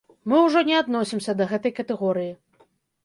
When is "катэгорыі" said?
1.81-2.33